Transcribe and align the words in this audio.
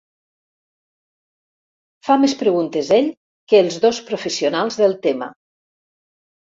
Fa 2.09 2.17
més 2.23 2.37
preguntes 2.41 2.91
ell 2.99 3.13
que 3.53 3.63
els 3.67 3.81
dos 3.87 4.05
professionals 4.13 4.83
del 4.85 5.01
tema. 5.09 5.35